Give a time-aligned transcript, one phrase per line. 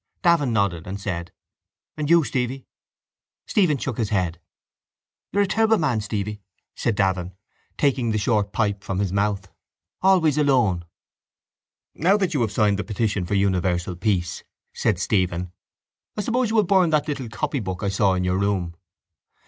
[0.23, 1.31] Davin nodded and said:
[1.95, 2.65] —And you, Stevie?
[3.45, 4.39] Stephen shook his head.
[5.31, 6.41] —You're a terrible man, Stevie,
[6.73, 7.33] said Davin,
[7.77, 9.47] taking the short pipe from his mouth,
[10.01, 10.85] always alone.
[11.93, 14.43] —Now that you have signed the petition for universal peace,
[14.73, 15.51] said Stephen,
[16.17, 18.75] I suppose you will burn that little copybook I saw in your room.